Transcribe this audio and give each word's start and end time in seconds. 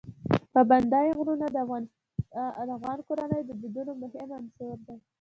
پابندی 0.53 1.07
غرونه 1.17 1.47
د 1.51 1.57
افغان 2.75 2.99
کورنیو 3.07 3.47
د 3.47 3.51
دودونو 3.61 3.91
مهم 4.01 4.29
عنصر 4.39 4.77
دی. 4.87 4.95